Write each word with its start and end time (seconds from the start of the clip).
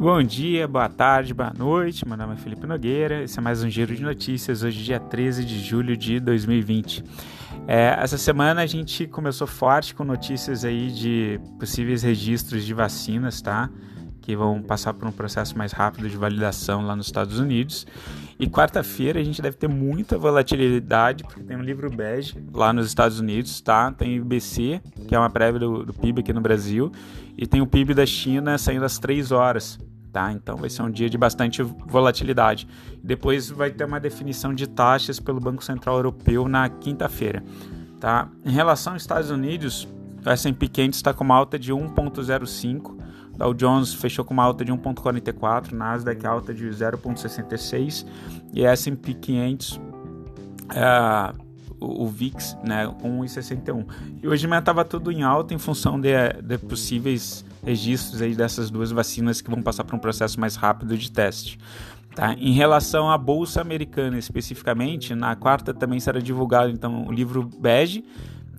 Bom 0.00 0.22
dia, 0.22 0.68
boa 0.68 0.88
tarde, 0.88 1.34
boa 1.34 1.52
noite. 1.52 2.06
Meu 2.06 2.16
nome 2.16 2.34
é 2.34 2.36
Felipe 2.36 2.64
Nogueira. 2.68 3.24
Esse 3.24 3.40
é 3.40 3.42
mais 3.42 3.64
um 3.64 3.68
giro 3.68 3.96
de 3.96 4.00
notícias. 4.00 4.62
Hoje, 4.62 4.84
dia 4.84 5.00
13 5.00 5.44
de 5.44 5.58
julho 5.58 5.96
de 5.96 6.20
2020. 6.20 7.02
É, 7.66 7.96
essa 7.98 8.16
semana 8.16 8.62
a 8.62 8.66
gente 8.66 9.08
começou 9.08 9.44
forte 9.44 9.96
com 9.96 10.04
notícias 10.04 10.64
aí 10.64 10.92
de 10.92 11.40
possíveis 11.58 12.04
registros 12.04 12.64
de 12.64 12.72
vacinas, 12.72 13.42
tá? 13.42 13.68
Que 14.22 14.36
vão 14.36 14.62
passar 14.62 14.94
por 14.94 15.08
um 15.08 15.10
processo 15.10 15.58
mais 15.58 15.72
rápido 15.72 16.08
de 16.08 16.16
validação 16.16 16.86
lá 16.86 16.94
nos 16.94 17.06
Estados 17.06 17.40
Unidos. 17.40 17.84
E 18.38 18.46
quarta-feira 18.46 19.18
a 19.18 19.24
gente 19.24 19.42
deve 19.42 19.56
ter 19.56 19.68
muita 19.68 20.16
volatilidade, 20.16 21.24
porque 21.24 21.42
tem 21.42 21.56
um 21.56 21.62
livro 21.62 21.90
bege 21.90 22.36
lá 22.54 22.72
nos 22.72 22.86
Estados 22.86 23.18
Unidos, 23.18 23.60
tá? 23.60 23.90
Tem 23.90 24.16
o 24.16 24.22
IBC, 24.22 24.80
que 25.08 25.14
é 25.16 25.18
uma 25.18 25.28
prévia 25.28 25.58
do, 25.58 25.84
do 25.84 25.92
PIB 25.92 26.20
aqui 26.20 26.32
no 26.32 26.40
Brasil, 26.40 26.92
e 27.36 27.48
tem 27.48 27.60
o 27.60 27.66
PIB 27.66 27.94
da 27.94 28.06
China 28.06 28.56
saindo 28.56 28.84
às 28.84 28.96
3 29.00 29.32
horas 29.32 29.76
tá? 30.12 30.32
Então 30.32 30.56
vai 30.56 30.70
ser 30.70 30.82
um 30.82 30.90
dia 30.90 31.08
de 31.08 31.18
bastante 31.18 31.62
volatilidade. 31.62 32.66
Depois 33.02 33.50
vai 33.50 33.70
ter 33.70 33.84
uma 33.84 34.00
definição 34.00 34.54
de 34.54 34.66
taxas 34.66 35.20
pelo 35.20 35.40
Banco 35.40 35.64
Central 35.64 35.96
Europeu 35.96 36.48
na 36.48 36.68
quinta-feira, 36.68 37.42
tá? 38.00 38.28
Em 38.44 38.50
relação 38.50 38.94
aos 38.94 39.02
Estados 39.02 39.30
Unidos, 39.30 39.88
o 40.24 40.30
S&P 40.30 40.68
500 40.68 40.98
está 40.98 41.14
com 41.14 41.24
uma 41.24 41.36
alta 41.36 41.58
de 41.58 41.72
1.05, 41.72 42.96
Dow 43.36 43.54
Jones 43.54 43.94
fechou 43.94 44.24
com 44.24 44.34
uma 44.34 44.42
alta 44.42 44.64
de 44.64 44.72
1.44, 44.72 45.72
Nasdaq 45.72 46.26
alta 46.26 46.52
de 46.52 46.66
0.66 46.66 48.04
e 48.52 48.64
S&P 48.64 49.14
500 49.14 49.80
é, 50.74 51.32
o, 51.80 52.06
VIX, 52.08 52.56
né, 52.64 52.92
com 53.00 53.20
1,61. 53.20 53.86
E 54.22 54.28
hoje 54.28 54.42
de 54.42 54.48
manhã 54.48 54.58
estava 54.58 54.84
tudo 54.84 55.12
em 55.12 55.22
alta 55.22 55.54
em 55.54 55.58
função 55.58 56.00
de, 56.00 56.10
de 56.42 56.58
possíveis 56.58 57.44
registros 57.64 58.22
aí 58.22 58.34
dessas 58.34 58.70
duas 58.70 58.90
vacinas 58.90 59.40
que 59.40 59.50
vão 59.50 59.62
passar 59.62 59.84
por 59.84 59.94
um 59.94 59.98
processo 59.98 60.38
mais 60.38 60.56
rápido 60.56 60.96
de 60.96 61.10
teste. 61.10 61.58
Tá? 62.14 62.34
Em 62.34 62.52
relação 62.52 63.10
à 63.10 63.16
Bolsa 63.16 63.60
Americana 63.60 64.18
especificamente, 64.18 65.14
na 65.14 65.36
quarta 65.36 65.72
também 65.72 66.00
será 66.00 66.18
divulgado 66.18 66.70
então 66.70 67.06
o 67.06 67.12
livro 67.12 67.48
Bege, 67.60 68.04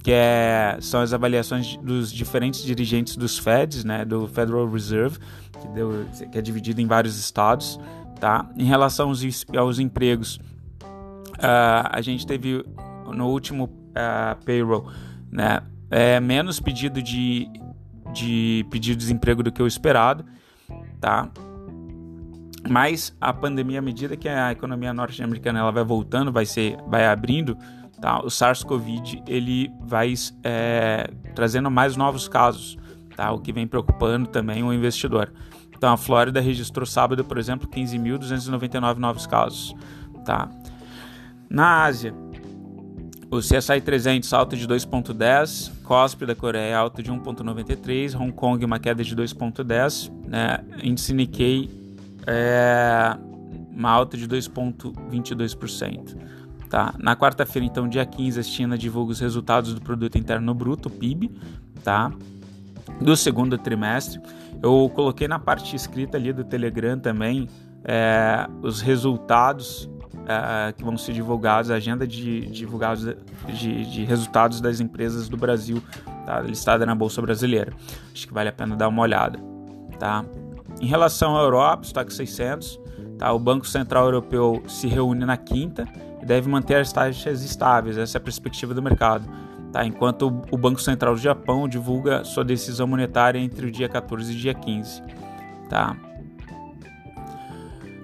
que 0.02 0.11
é, 0.11 0.78
são 0.80 1.02
as 1.02 1.11
avaliações 1.14 1.75
dos 1.78 2.11
diferentes 2.11 2.64
dirigentes 2.64 3.17
dos 3.17 3.38
Feds, 3.38 3.83
né, 3.83 4.06
do 4.06 4.28
Federal 4.28 4.69
Reserve, 4.69 5.19
que, 5.61 5.67
deu, 5.69 6.06
que 6.31 6.38
é 6.38 6.41
dividido 6.41 6.80
em 6.80 6.88
vários 6.88 7.17
estados. 7.19 7.80
Tá? 8.19 8.50
Em 8.58 8.66
relação 8.66 9.09
aos, 9.09 9.22
aos 9.58 9.80
empregos, 9.80 10.39
uh, 11.36 11.89
a 11.91 12.02
gente 12.02 12.25
teve 12.25 12.63
no 13.13 13.28
último 13.28 13.66
uh, 13.66 14.44
payroll 14.45 14.89
né, 15.31 15.61
é, 15.89 16.19
menos 16.19 16.59
pedido 16.59 17.02
de 17.02 17.47
de 18.14 18.66
pedir 18.70 18.96
desemprego 18.96 19.44
do 19.44 19.52
que 19.52 19.62
o 19.62 19.68
esperado, 19.68 20.26
tá? 21.00 21.30
Mas 22.68 23.16
a 23.22 23.34
pandemia, 23.34 23.80
à 23.80 23.82
medida 23.82 24.18
que 24.18 24.28
a 24.28 24.52
economia 24.52 24.94
norte-americana 24.94 25.60
ela 25.60 25.72
vai 25.72 25.84
voltando, 25.84 26.32
vai 26.32 26.46
ser, 26.46 26.78
vai 26.88 27.06
abrindo, 27.06 27.58
tá? 28.02 28.20
O 28.20 28.30
SARS-CoV 28.30 29.24
ele 29.28 29.72
vai 29.82 30.14
é, 30.44 31.10
trazendo 31.34 31.72
mais 31.72 31.96
novos 31.96 32.28
casos, 32.28 32.78
tá? 33.16 33.32
O 33.32 33.40
que 33.40 33.54
vem 33.54 33.68
preocupando 33.68 34.28
também 34.28 34.64
o 34.64 34.74
investidor. 34.74 35.32
Então 35.76 35.94
a 35.94 35.98
Flórida 35.98 36.42
registrou 36.42 36.86
sábado, 36.86 37.24
por 37.24 37.38
exemplo, 37.38 37.68
15.299 37.70 38.98
novos 38.98 39.26
casos, 39.26 39.74
tá? 40.26 40.50
Na 41.50 41.86
Ásia, 41.86 42.14
o 43.32 43.40
CSI 43.40 43.80
300 43.82 44.34
alta 44.34 44.58
de 44.58 44.68
2.10, 44.68 45.72
COSP 45.90 46.23
da 46.23 46.36
Coreia 46.36 46.78
alta 46.78 47.02
de 47.02 47.12
1.93, 47.12 48.16
Hong 48.16 48.32
Kong 48.32 48.64
uma 48.64 48.78
queda 48.78 49.04
de 49.04 49.16
2.10, 49.16 50.12
né? 50.28 50.64
Índice 50.84 51.16
Nikkei 51.16 51.68
é, 52.28 53.18
uma 53.72 53.90
alta 53.90 54.16
de 54.16 54.28
2.22%. 54.28 56.16
Tá? 56.69 56.94
Na 57.00 57.16
quarta-feira, 57.16 57.66
então, 57.66 57.90
dia 57.90 58.06
15, 58.06 58.40
a 58.40 58.44
China 58.44 58.78
divulga 58.78 59.13
os 59.13 59.19
resultados 59.19 59.74
do 59.74 59.81
Produto 59.81 60.16
Interno 60.16 60.53
Bruto, 60.53 60.91
PIB, 60.91 61.31
tá? 61.84 62.13
do 63.02 63.18
segundo 63.18 63.58
trimestre. 63.58 64.22
Eu 64.62 64.92
coloquei 64.94 65.28
na 65.28 65.40
parte 65.40 65.75
escrita 65.75 66.18
ali 66.18 66.31
do 66.31 66.44
Telegram 66.44 67.00
também 67.00 67.50
é, 67.84 68.47
os 68.62 68.80
resultados 68.80 69.90
uh, 70.29 70.73
que 70.73 70.84
vão 70.84 70.97
ser 70.97 71.13
divulgados, 71.13 71.72
a 71.72 71.75
agenda 71.75 72.06
de, 72.06 72.41
divulgados 72.47 73.03
de, 73.47 73.85
de, 73.85 74.06
resultados 74.06 74.62
das 74.62 74.79
empresas 74.79 75.28
do 75.28 75.35
Brasil, 75.35 75.81
tá? 76.25 76.40
listada 76.41 76.85
na 76.85 76.94
Bolsa 76.94 77.22
Brasileira. 77.22 77.73
Acho 78.13 78.28
que 78.28 78.34
vale 78.34 78.50
a 78.50 78.53
pena 78.53 78.75
dar 78.75 78.88
uma 78.88 79.01
olhada. 79.01 79.39
Tá? 79.97 80.23
Em 80.79 80.85
relação 80.85 81.35
à 81.35 81.41
Europa, 81.41 81.85
estoque 81.85 82.13
600, 82.13 82.79
tá? 83.18 83.34
o 83.34 83.39
Banco 83.39 83.68
Central 83.68 84.06
Europeu 84.06 84.63
se 84.68 84.88
reúne 84.88 85.25
na 85.25 85.35
quinta 85.35 85.88
e 86.22 86.25
deve 86.25 86.47
manter 86.47 86.75
as 86.75 86.94
taxas 86.94 87.44
estáveis, 87.44 87.97
essa 87.97 88.18
é 88.18 88.19
a 88.19 88.22
perspectiva 88.22 88.73
do 88.73 88.81
mercado. 88.81 89.28
Tá? 89.72 89.85
Enquanto 89.85 90.41
o 90.51 90.57
Banco 90.57 90.81
Central 90.81 91.13
do 91.13 91.19
Japão 91.19 91.68
divulga 91.68 92.23
sua 92.23 92.44
decisão 92.44 92.88
monetária 92.88 93.39
entre 93.39 93.68
o 93.68 93.72
dia 93.72 93.88
14 93.88 94.31
e 94.31 94.35
dia 94.35 94.53
15. 94.53 95.03
Tá? 95.69 95.95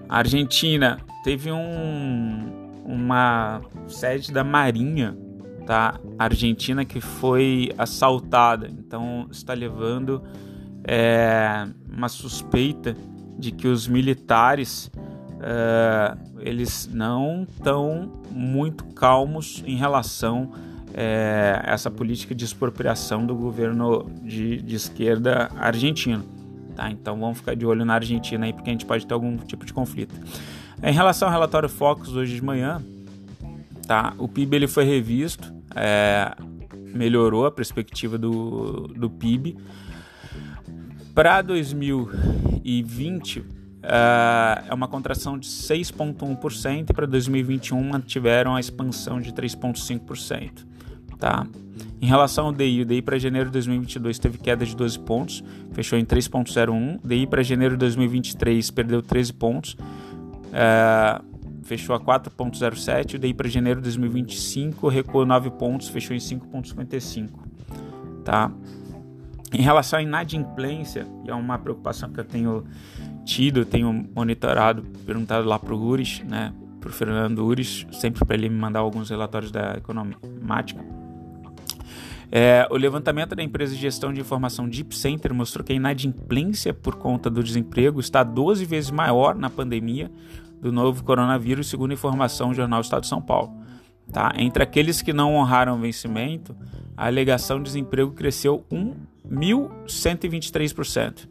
A 0.08 0.20
Argentina 0.20 1.00
teve 1.26 1.52
um, 1.52 2.52
uma 2.86 3.60
sede 3.88 4.32
da 4.32 4.44
Marinha 4.44 5.18
tá, 5.66 6.00
Argentina 6.20 6.86
que 6.86 7.02
foi 7.02 7.72
assaltada. 7.80 8.68
Então 8.68 9.28
está 9.32 9.56
levando 9.56 10.22
é, 10.84 11.68
uma 11.92 12.10
suspeita 12.10 12.96
de 13.40 13.52
que 13.52 13.68
os 13.68 13.88
militares 13.88 14.92
é, 15.42 16.16
eles 16.42 16.88
não 16.94 17.48
estão 17.50 18.22
muito 18.30 18.86
calmos 18.94 19.64
em 19.66 19.78
relação 19.78 20.52
é, 20.94 21.60
a 21.66 21.74
essa 21.74 21.90
política 21.90 22.36
de 22.36 22.46
expropriação 22.46 23.26
do 23.26 23.34
governo 23.34 24.12
de, 24.22 24.62
de 24.62 24.76
esquerda 24.76 25.50
argentino. 25.58 26.24
Tá? 26.76 26.92
Então 26.92 27.20
vamos 27.20 27.40
ficar 27.40 27.56
de 27.56 27.66
olho 27.66 27.84
na 27.84 27.96
Argentina 27.96 28.46
aí, 28.46 28.54
porque 28.54 28.70
a 28.70 28.74
gente 28.74 28.86
pode 28.86 29.08
ter 29.08 29.14
algum 29.16 29.36
tipo 29.38 29.66
de 29.66 29.74
conflito. 29.74 30.14
Em 30.84 30.94
relação 30.94 31.28
ao 31.28 31.34
relatório 31.34 31.70
Focus 31.70 32.16
hoje 32.16 32.36
de 32.36 32.44
manhã, 32.44 32.82
tá? 33.88 34.14
o 34.18 34.28
PIB 34.28 34.56
ele 34.56 34.68
foi 34.68 34.84
revisto, 34.84 35.54
é, 35.76 36.36
melhorou 36.94 37.46
a 37.46 37.52
perspectiva 37.52 38.18
do, 38.18 38.88
do 38.88 39.10
PIB. 39.10 39.58
Para 41.14 41.42
2020, 41.42 43.44
é, 43.84 44.64
é 44.68 44.74
uma 44.74 44.88
contração 44.88 45.38
de 45.38 45.48
6,1% 45.48 46.90
e 46.90 46.94
para 46.94 47.06
2021 47.06 47.84
mantiveram 47.84 48.56
a 48.56 48.60
expansão 48.60 49.22
de 49.22 49.32
3,5%. 49.32 50.66
Tá? 51.20 51.48
Em 52.02 52.08
relação 52.08 52.48
ao 52.48 52.54
DI, 52.54 52.82
o 52.82 52.86
DI 52.86 53.02
para 53.02 53.18
janeiro 53.18 53.48
de 53.48 53.54
2022 53.54 54.20
teve 54.20 54.38
queda 54.38 54.66
de 54.66 54.76
12 54.76 55.00
pontos, 55.00 55.44
fechou 55.72 55.98
em 55.98 56.06
3,01. 56.06 57.00
DI 57.04 57.28
para 57.28 57.42
janeiro 57.42 57.76
de 57.76 57.80
2023 57.80 58.70
perdeu 58.72 59.02
13 59.02 59.34
pontos, 59.34 59.78
é, 60.56 61.22
fechou 61.64 61.94
a 61.94 62.00
4,07. 62.00 63.16
O 63.16 63.20
DI 63.20 63.34
para 63.34 63.50
janeiro 63.50 63.82
de 63.82 63.84
2025 63.84 64.88
recuou 64.88 65.26
9 65.26 65.52
pontos, 65.52 65.90
fechou 65.90 66.16
em 66.16 66.20
5,55. 66.20 67.30
Tá? 68.24 68.50
Em 69.54 69.62
relação 69.62 70.00
à 70.00 70.02
inadimplência, 70.02 71.06
é 71.28 71.34
uma 71.34 71.58
preocupação 71.58 72.10
que 72.10 72.20
eu 72.20 72.24
tenho 72.24 72.64
tido, 73.26 73.66
tenho 73.66 74.08
monitorado, 74.16 74.84
perguntado 75.06 75.48
lá 75.48 75.60
para 75.60 75.74
o 75.74 75.82
Ures, 75.82 76.24
né, 76.24 76.54
para 76.80 76.90
o 76.90 76.94
Fernando 76.94 77.40
Ures, 77.46 77.86
sempre 77.92 78.24
para 78.26 78.36
ele 78.36 78.50
me 78.50 78.58
mandar 78.58 78.80
alguns 78.80 79.10
relatórios 79.10 79.52
da 79.52 79.74
economática. 79.74 80.84
É, 82.32 82.68
o 82.70 82.76
levantamento 82.76 83.36
da 83.36 83.44
empresa 83.44 83.74
de 83.74 83.80
gestão 83.80 84.12
de 84.12 84.20
informação 84.20 84.68
Deep 84.68 84.96
Center 84.96 85.34
mostrou 85.34 85.64
que 85.64 85.72
a 85.72 85.76
inadimplência 85.76 86.74
por 86.74 86.96
conta 86.96 87.30
do 87.30 87.44
desemprego 87.44 88.00
está 88.00 88.24
12 88.24 88.66
vezes 88.66 88.92
maior 88.92 89.36
na 89.36 89.50
pandemia 89.50 90.12
do 90.62 90.72
novo 90.72 91.04
coronavírus, 91.04 91.68
segundo 91.68 91.94
informação 91.94 92.50
do 92.50 92.56
Jornal 92.56 92.82
Estado 92.82 93.02
de 93.02 93.08
São 93.08 93.22
Paulo. 93.22 93.54
Tá? 94.12 94.34
Entre 94.38 94.64
aqueles 94.64 95.02
que 95.02 95.14
não 95.14 95.36
honraram 95.36 95.76
o 95.76 95.80
vencimento, 95.80 96.56
a 96.96 97.08
alegação 97.08 97.58
de 97.58 97.64
desemprego 97.66 98.12
cresceu 98.12 98.64
1.123%. 98.72 101.28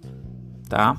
Tá? 0.68 0.96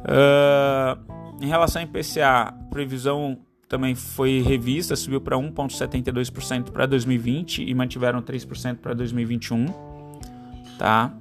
Uh, 0.00 0.98
em 1.40 1.46
relação 1.46 1.82
ao 1.82 1.88
IPCA, 1.88 2.52
previsão 2.70 3.38
também 3.68 3.94
foi 3.94 4.40
revista, 4.40 4.96
subiu 4.96 5.20
para 5.20 5.36
1,72% 5.36 6.72
para 6.72 6.86
2020 6.86 7.62
e 7.62 7.72
mantiveram 7.74 8.20
3% 8.20 8.78
para 8.78 8.94
2021. 8.94 9.66
Tá? 10.76 11.14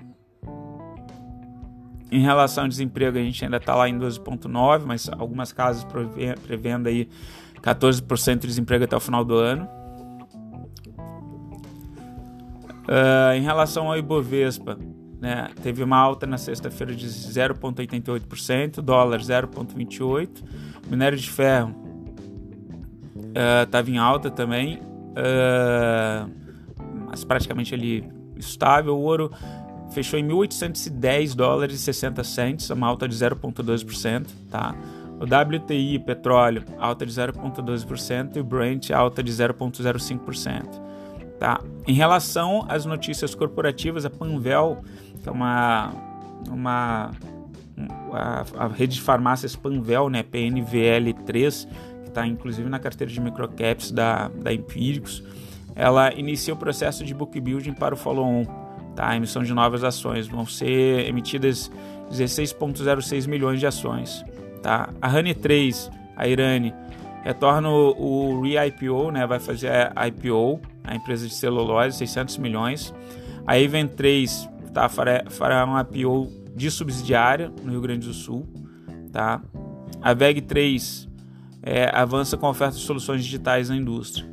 Em 2.12 2.22
relação 2.22 2.64
ao 2.64 2.70
desemprego, 2.70 3.18
a 3.18 3.22
gente 3.22 3.44
ainda 3.44 3.58
está 3.58 3.76
lá 3.76 3.88
em 3.88 3.98
12,9%, 3.98 4.84
mas 4.86 5.10
algumas 5.10 5.52
casas 5.52 5.86
prevendo 6.46 6.88
aí 6.88 7.08
14% 7.62 8.40
de 8.40 8.48
desemprego 8.48 8.84
até 8.84 8.96
o 8.96 9.00
final 9.00 9.24
do 9.24 9.36
ano. 9.36 9.68
Uh, 12.88 13.34
em 13.36 13.42
relação 13.42 13.88
ao 13.88 13.98
Ibovespa, 13.98 14.78
né, 15.22 15.50
teve 15.62 15.84
uma 15.84 15.98
alta 15.98 16.26
na 16.26 16.40
sexta-feira 16.40 16.96
de 16.96 17.06
0,88%, 17.06 18.82
dólar 18.82 19.20
0,28%, 19.20 20.44
minério 20.90 21.18
de 21.18 21.30
ferro 21.30 21.90
estava 23.64 23.88
uh, 23.88 23.92
em 23.92 23.98
alta 23.98 24.32
também, 24.32 24.78
uh, 24.78 26.30
mas 27.08 27.24
praticamente 27.24 27.74
ali 27.74 28.10
estável. 28.36 28.98
O 28.98 29.02
ouro 29.02 29.32
fechou 29.92 30.20
em 30.20 30.28
1.810 30.28 31.36
dólares 31.36 31.76
e 31.76 31.80
60 31.80 32.24
cents, 32.24 32.70
uma 32.70 32.88
alta 32.88 33.08
de 33.08 33.16
0,2%, 33.16 34.28
tá? 34.50 34.76
O 35.20 35.26
WTI, 35.26 36.00
petróleo, 36.00 36.64
alta 36.78 37.06
de 37.06 37.12
0,12% 37.12 38.38
e 38.38 38.40
o 38.40 38.44
Brent, 38.44 38.90
alta 38.92 39.22
de 39.22 39.32
0,05%. 39.32 40.90
Tá? 41.38 41.62
Em 41.88 41.94
relação 41.94 42.66
às 42.70 42.86
notícias 42.86 43.36
corporativas, 43.36 44.06
a 44.06 44.10
Panvel, 44.10 44.82
que 45.22 45.28
é 45.28 45.32
uma, 45.32 45.92
uma 46.50 47.12
a, 48.14 48.46
a 48.58 48.68
rede 48.68 48.96
de 48.96 49.02
farmácias 49.02 49.56
Panvel, 49.56 50.10
né, 50.10 50.24
PNVL3, 50.24 51.68
que 52.04 52.10
está 52.10 52.26
inclusive 52.26 52.70
na 52.70 52.80
carteira 52.80 53.12
de 53.12 53.20
microcaps 53.20 53.92
da, 53.92 54.30
da 54.30 54.54
Empíricos, 54.54 55.24
ela 55.76 56.14
inicia 56.14 56.54
o 56.54 56.58
processo 56.58 57.06
de 57.06 57.14
book 57.14 57.40
building 57.40 57.74
para 57.74 57.94
o 57.94 57.98
follow-on, 57.98 58.46
tá? 59.00 59.08
a 59.08 59.16
emissão 59.16 59.42
de 59.44 59.54
novas 59.54 59.82
ações. 59.82 60.28
Vão 60.28 60.46
ser 60.46 61.08
emitidas 61.08 61.72
16,06 62.12 63.28
milhões 63.28 63.60
de 63.62 63.66
ações. 63.66 64.26
Tá? 64.62 64.90
A 65.02 65.08
Honey 65.08 65.34
3, 65.34 65.90
a 66.18 66.28
Irani, 66.28 66.74
retorna 67.24 67.70
o, 67.70 68.42
re-IPO, 68.42 69.12
né? 69.12 69.26
vai 69.26 69.40
fazer 69.40 69.72
a 69.96 70.08
IPO, 70.08 70.60
a 70.84 70.96
empresa 70.96 71.26
de 71.26 71.34
celulose, 71.34 71.98
600 71.98 72.38
milhões. 72.40 72.94
A 73.48 73.58
Event 73.58 73.92
3 73.92 74.50
tá, 74.74 74.90
fará, 74.90 75.24
fará 75.30 75.64
uma 75.64 75.82
IPO 75.82 76.30
de 76.54 76.70
subsidiária 76.70 77.50
no 77.64 77.72
Rio 77.72 77.82
Grande 77.82 78.06
do 78.06 78.14
Sul. 78.14 78.46
Tá? 79.14 79.42
A 80.02 80.14
VEG 80.14 80.42
3 80.42 81.08
é, 81.64 81.90
avança 81.94 82.36
com 82.36 82.48
oferta 82.48 82.76
de 82.76 82.84
soluções 82.84 83.24
digitais 83.24 83.70
na 83.70 83.78
indústria. 83.78 84.30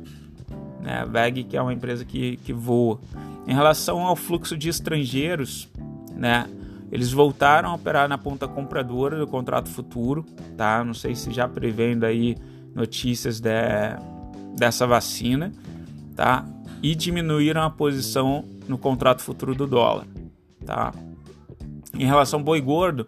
Né? 0.81 0.99
A 0.99 1.05
VEG, 1.05 1.45
que 1.45 1.55
é 1.55 1.61
uma 1.61 1.73
empresa 1.73 2.03
que, 2.03 2.35
que 2.37 2.51
voa. 2.51 2.99
Em 3.47 3.53
relação 3.53 4.05
ao 4.05 4.15
fluxo 4.15 4.57
de 4.57 4.67
estrangeiros, 4.67 5.69
né? 6.13 6.47
Eles 6.91 7.11
voltaram 7.11 7.69
a 7.69 7.75
operar 7.75 8.07
na 8.07 8.17
ponta 8.17 8.47
compradora 8.47 9.17
do 9.17 9.27
contrato 9.27 9.69
futuro, 9.69 10.25
tá? 10.55 10.83
Não 10.83 10.93
sei 10.93 11.15
se 11.15 11.31
já 11.31 11.47
prevendo 11.47 12.05
aí 12.05 12.35
notícias 12.75 13.39
de, 13.39 13.49
dessa 14.57 14.85
vacina, 14.85 15.51
tá? 16.15 16.45
E 16.81 16.93
diminuíram 16.93 17.63
a 17.63 17.69
posição 17.69 18.43
no 18.67 18.77
contrato 18.77 19.21
futuro 19.21 19.55
do 19.55 19.65
dólar, 19.65 20.05
tá? 20.65 20.93
Em 21.93 22.05
relação 22.05 22.39
ao 22.39 22.45
boi 22.45 22.61
gordo, 22.61 23.07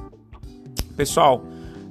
Pessoal, 0.97 1.45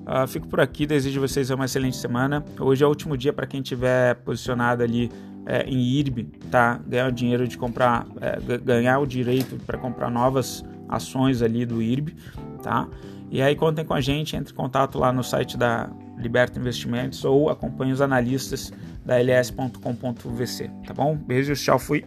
uh, 0.05 0.27
fico 0.27 0.47
por 0.47 0.59
aqui. 0.59 0.85
Desejo 0.85 1.21
vocês 1.21 1.49
uma 1.49 1.65
excelente 1.65 1.97
semana. 1.97 2.43
Hoje 2.59 2.83
é 2.83 2.85
o 2.85 2.89
último 2.89 3.17
dia 3.17 3.33
para 3.33 3.47
quem 3.47 3.61
tiver 3.61 4.15
posicionado 4.15 4.83
ali 4.83 5.09
é, 5.45 5.63
em 5.63 5.79
IRB, 5.79 6.25
tá? 6.51 6.79
Ganhar 6.85 7.07
o 7.07 7.11
dinheiro 7.11 7.47
de 7.47 7.57
comprar, 7.57 8.05
é, 8.21 8.57
ganhar 8.59 8.99
o 8.99 9.05
direito 9.07 9.55
para 9.65 9.77
comprar 9.77 10.09
novas 10.11 10.63
ações 10.87 11.41
ali 11.41 11.65
do 11.65 11.81
IRB, 11.81 12.15
tá? 12.61 12.87
E 13.31 13.41
aí 13.41 13.55
contem 13.55 13.85
com 13.85 13.93
a 13.93 14.01
gente, 14.01 14.35
entre 14.35 14.53
em 14.53 14.55
contato 14.55 14.97
lá 14.99 15.13
no 15.13 15.23
site 15.23 15.57
da 15.57 15.89
Liberta 16.19 16.59
Investimentos 16.59 17.23
ou 17.23 17.49
acompanhe 17.49 17.93
os 17.93 18.01
analistas 18.01 18.71
da 19.05 19.19
ls.com.vc, 19.21 20.69
tá 20.85 20.93
bom? 20.93 21.15
Beijos, 21.15 21.61
tchau, 21.61 21.79
fui. 21.79 22.05